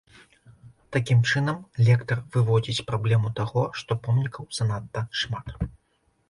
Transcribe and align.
Такім 0.95 1.19
чынам, 1.31 1.59
лектар 1.89 2.21
выводзіць 2.35 2.85
праблему 2.89 3.31
таго, 3.41 3.67
што 3.81 3.99
помнікаў 4.09 4.49
занадта 4.59 5.05
шмат. 5.23 5.47